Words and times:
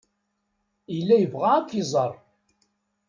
Yella 0.95 1.15
yebɣa 1.17 1.49
ad 1.57 1.65
k-iẓer. 1.69 2.13